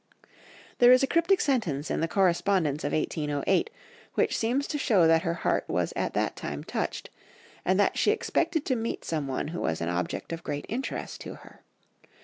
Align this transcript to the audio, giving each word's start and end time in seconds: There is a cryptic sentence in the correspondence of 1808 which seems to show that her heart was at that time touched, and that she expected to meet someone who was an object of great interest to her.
There 0.79 0.91
is 0.91 1.03
a 1.03 1.05
cryptic 1.05 1.39
sentence 1.41 1.91
in 1.91 1.99
the 1.99 2.07
correspondence 2.07 2.83
of 2.83 2.91
1808 2.91 3.69
which 4.15 4.35
seems 4.35 4.65
to 4.65 4.79
show 4.79 5.05
that 5.05 5.21
her 5.21 5.35
heart 5.35 5.63
was 5.67 5.93
at 5.95 6.15
that 6.15 6.35
time 6.35 6.63
touched, 6.63 7.11
and 7.63 7.79
that 7.79 7.99
she 7.99 8.09
expected 8.09 8.65
to 8.65 8.75
meet 8.75 9.05
someone 9.05 9.49
who 9.49 9.61
was 9.61 9.79
an 9.79 9.89
object 9.89 10.33
of 10.33 10.43
great 10.43 10.65
interest 10.69 11.21
to 11.21 11.35
her. 11.35 11.61